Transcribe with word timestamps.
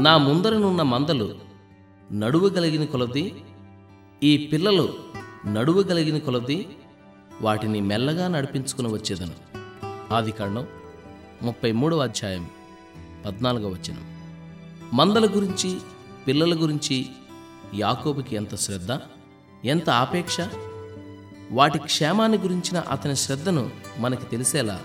నా 0.00 0.18
ముందరనున్న 0.18 0.82
మందలు 0.82 1.34
నడువగలిగిన 2.12 2.84
కొలది 2.84 3.44
ఈ 4.22 4.46
పిల్లలు 4.52 4.94
నడువగలిగిన 5.46 6.18
కొలది 6.18 6.68
వాటిని 7.40 7.80
మెల్లగా 7.80 8.28
నడిపించుకుని 8.28 8.88
వచ్చేదను. 8.92 9.34
ఆది 10.14 10.32
కాండం 10.32 10.66
ముప్పై 11.42 11.72
మూడవ 11.72 11.98
అధ్యాయం 11.98 12.50
పద్నాలుగవ 13.26 13.68
వచనం. 13.68 14.04
మందల 14.92 15.26
గురించి 15.26 15.78
పిల్లల 16.26 16.54
గురించి 16.54 17.06
యాకోబుకి 17.74 18.36
ఎంత 18.36 18.56
శ్రద్ధ 18.56 18.98
ఎంత 19.64 19.90
ఆపేక్ష? 19.90 20.36
వాటి 21.50 21.78
క్షేమాన్ని 21.78 22.38
గురించిన 22.38 22.78
అతని 22.78 23.16
శ్రద్ధను 23.16 23.70
మనకి 23.98 24.24
తెలిసేలా 24.24 24.80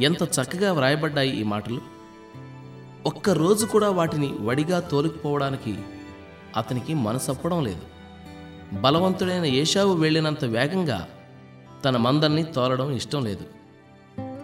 ఎంత 0.00 0.22
చక్కగా 0.22 0.72
వ్రాయబడ్డాయి 0.72 1.40
ఈ 1.40 1.42
మాటలు? 1.42 1.95
ఒక్క 3.06 3.30
రోజు 3.30 3.66
కూడా 3.66 3.90
వాటిని 3.90 4.34
వడిగా 4.40 4.80
తోలుకుపోవడానికి 4.80 5.78
అతనికి 6.56 6.94
మనసప్పడం 6.94 7.64
లేదు. 7.64 7.80
బలవంతుడైన 8.80 9.44
ఏషావు 9.44 9.94
వెళ్ళినంత 9.94 10.44
వేగంగా 10.44 11.08
తన 11.84 11.96
మందల్ని 11.96 12.42
తోలడం 12.42 12.90
ఇష్టం 12.90 13.24
లేదు. 13.24 13.44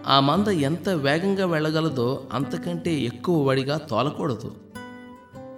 ఆ 0.07 0.19
మంద 0.19 0.47
ఎంత 0.47 0.89
వేగంగా 0.89 1.45
వెళ్ళగలదో 1.45 2.23
అంతకంటే 2.33 2.93
ఎక్కువ 2.93 3.49
వడిగా 3.49 3.77
తోలకూడదు. 3.77 4.55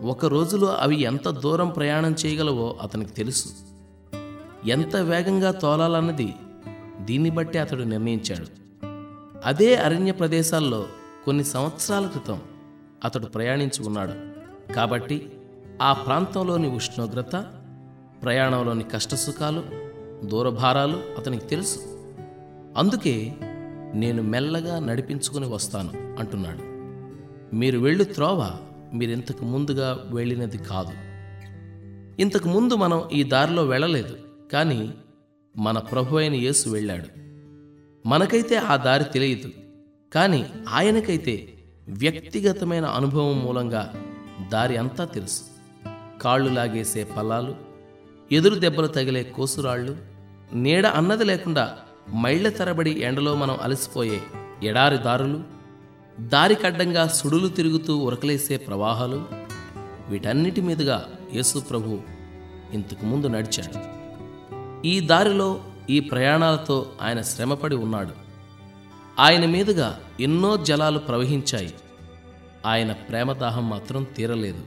ఒక 0.02 0.26
రోజులో 0.26 0.67
అవి 0.67 1.02
ఎంత 1.02 1.30
దూరం 1.30 1.70
ప్రయాణం 1.70 2.16
చేయగలవో 2.26 2.78
అతనికి 2.81 3.12
తెలుసు. 3.12 3.45
ఎంత 4.66 4.95
వేగంగా 4.95 5.52
తోలాలన్నది 5.52 6.34
దీన్ని 7.00 7.30
బట్టి 7.30 7.58
అతడు 7.58 7.84
నిర్ణయించాడు. 7.84 8.47
అదే 9.45 9.75
అరణ్య 9.75 10.12
ప్రదేశాల్లో 10.12 10.86
కొన్ని 11.25 11.44
సంవత్సరాల 11.44 12.08
క్రితం 12.08 12.42
అతడు 13.03 13.25
ప్రయాణించి 13.25 13.88
ఉన్నాడు. 13.88 14.35
కాబట్టి 14.73 15.31
ఆ 15.81 15.93
ప్రాంతంలోని 15.93 16.67
ఉష్ణోగ్రత 16.67 17.45
ప్రయాణంలోని 18.23 18.83
కష్టసుఖాలు 18.83 19.63
దూరభారాలు 20.27 21.03
అతనికి 21.17 21.45
తెలుసు. 21.45 21.79
అందుకే 22.77 23.35
నేను 23.93 24.23
మెల్లగా 24.23 24.79
నడిపించుకుని 24.79 25.53
వస్తాను 25.53 26.16
అంటున్నాడు. 26.19 26.75
మీరు 27.55 27.79
వెళ్ళు 27.79 28.03
త్రోవ 28.03 28.57
మీరింతకు 28.93 29.45
ముందుగా 29.45 30.03
వెళ్ళినది 30.13 30.57
కాదు. 30.57 30.91
ఇంతకు 32.21 32.49
ముందు 32.49 32.75
మనం 32.75 33.09
ఈ 33.13 33.23
దారిలో 33.23 33.66
వెళ్ళలేదు 33.66 34.17
కానీ 34.53 34.93
మన 35.57 35.77
ప్రభు 35.77 36.17
అయిన 36.17 36.33
యేసు 36.33 36.69
వెళ్ళాడు. 36.69 37.25
మనకైతే 38.07 38.55
ఆ 38.55 38.75
దారి 38.75 39.03
తెలియదు 39.03 39.49
కానీ 40.13 40.45
ఆయనకైతే 40.69 41.55
వ్యక్తిగతమైన 41.89 42.86
అనుభవం 42.86 43.39
మూలంగా 43.39 43.94
దారి 44.52 44.78
అంతా 44.78 45.05
తెలుసు. 45.05 45.41
కాళ్ళు 46.22 46.50
లాగేసే 46.50 47.03
పల్లాలు 47.03 47.55
ఎదురు 48.31 48.55
దెబ్బలు 48.55 48.88
తగిలే 48.88 49.23
కోసురాళ్ళు 49.23 49.97
నీడ 50.53 50.86
అన్నది 50.86 51.23
లేకుండా 51.23 51.78
మైళ్ళ 52.16 52.50
తరబడి 52.50 52.91
ఎండలో 52.91 53.36
మనం 53.36 53.58
అలసిపోయే 53.61 54.22
ఎడారి 54.63 54.97
దారులు 54.97 55.44
దారికడ్డంగా 56.19 57.08
సుడులు 57.08 57.47
తిరుగుతూ 57.47 57.97
ఉరకలేసే 57.97 58.58
ప్రవాహాలు 58.58 59.25
వీటన్నిటి 60.09 60.61
మీదుగా 60.61 61.09
యేసు 61.33 61.59
ప్రభు 61.59 62.00
ఇంతకు 62.73 63.06
ముందు 63.06 63.28
నడిచాడు. 63.28 63.95
ఈ 64.88 65.00
దారిలో 65.00 65.59
ఈ 65.89 66.00
ప్రయాణాలతో 66.00 66.86
ఆయన 67.02 67.22
శ్రమపడి 67.22 67.75
ఉన్నాడు. 67.75 68.25
ఆయన 69.19 69.45
మీదుగా 69.45 69.99
ఎన్నో 70.19 70.58
జలాలు 70.58 70.99
ప్రవహించాయి. 70.99 71.73
ఆయన 72.66 72.91
ప్రేమదాహం 72.91 73.69
మాత్రం 73.69 74.03
తీరలేదు. 74.03 74.62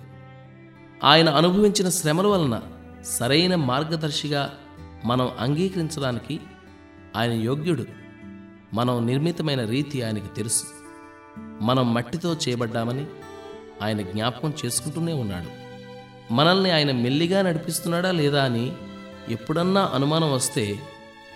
ఆయన 1.04 1.28
అనుభవించిన 1.28 1.88
శ్రమల 1.88 2.26
వలన 2.26 2.62
సరైన 3.02 3.54
మార్గదర్శిగా 3.54 4.54
మనం 5.04 5.30
అంగీకరించడానికి 5.38 6.40
ఆయన 7.16 7.32
యోగ్యుడు. 7.32 7.84
మనం 8.74 9.06
నిర్మితమైన 9.06 9.64
రీతి 9.64 10.02
ఆయనకి 10.02 10.34
తెలుసు. 10.36 10.64
మనం 11.38 11.94
మట్టితో 11.94 12.34
చేయబడ్డామని 12.34 13.06
ఆయన 13.82 14.02
జ్ఞాపకం 14.02 14.52
చేసుకుంటూనే 14.66 15.12
ఉన్నాడు. 15.12 15.68
మనల్ని 16.32 16.70
ఆయన 16.70 16.92
మెల్లిగా 16.92 17.42
నడిపిస్తున్నాడా 17.42 18.10
లేదా 18.10 18.44
అని 18.44 18.72
ఎప్పుడన్నా 19.28 19.90
అనుమానం 19.94 20.32
వస్తే 20.32 20.78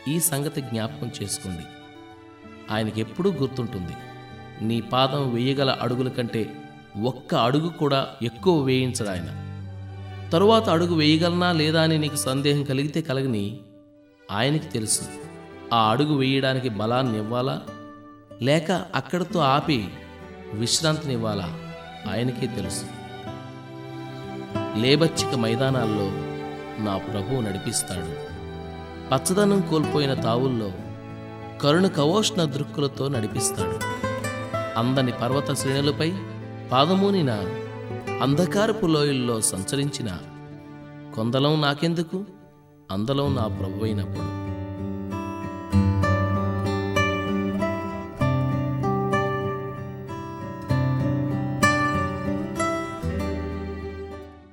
ఈ 0.09 0.21
సంగతి 0.21 0.61
జ్ఞాపకం 0.61 1.11
చేసుకోండి. 1.23 1.82
ఆయనకి 2.71 3.01
ఎప్పుడూ 3.01 3.33
గుర్తుంటుంది. 3.33 3.93
నీ 4.65 4.81
పాదం 4.81 5.35
వేయగల 5.35 5.79
అడుగుల 5.83 6.09
కంటే 6.09 6.57
ఒక్క 7.03 7.35
అడుగు 7.35 7.69
కూడా 7.69 8.07
ఎక్కువ 8.23 8.65
వేయించడు 8.65 9.09
ఆయన. 9.09 9.39
తరువాత 10.33 10.69
అడుగు 10.69 10.95
వేయగలనా 10.95 11.53
లేదా 11.53 11.83
అని 11.83 11.99
నీకు 11.99 12.17
సందేహం 12.17 12.65
కలిగితే 12.65 13.03
కలగని 13.03 13.59
ఆయనకి 14.33 14.67
తెలుసు. 14.67 15.01
ఆ 15.75 15.91
అడుగు 15.91 16.17
వేయడానికి 16.17 16.69
బలాన్ని 16.69 17.19
ఇవ్వాలా? 17.19 17.63
లేక 18.43 18.71
అక్కడితో 18.71 19.41
ఆపి 19.41 19.89
విశ్రాంతినివ్వాలా 20.55 21.59
ఆయనకే 22.13 22.47
తెలుసు. 22.47 22.85
లేబచ్చిక 24.79 25.35
మైదానాల్లో 25.35 26.11
నా 26.85 26.99
ప్రభువు 26.99 27.41
నడిపిస్తాడు. 27.41 28.33
పచ్చదనం 29.15 29.61
కోల్పోయిన 29.61 30.15
తావుల్లో 30.15 30.73
కరుణ 31.63 31.87
కవోష్ణ 31.87 32.45
దృక్కులతో 32.45 33.09
నడిపిస్తాడు. 33.09 33.79
అందని 34.79 35.13
పర్వత 35.13 35.53
శ్రేణులపై 35.53 36.13
పాదమూనిన 36.73 37.31
అంధకారపు 38.23 38.87
లోయల్లో 38.87 39.41
సంచరించిన 39.41 40.19
కొందలం 41.15 41.61
నాకెందుకు? 41.61 42.25
అందలం 42.91 43.35
నా 43.35 43.47
ప్రభువైనప్పుడు. 43.47 44.42